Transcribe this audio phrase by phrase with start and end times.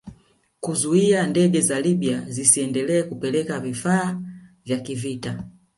[0.59, 4.21] Kuzuia ndege za Libya zisiendelee kupeleka vifaa
[4.65, 5.43] vya kivita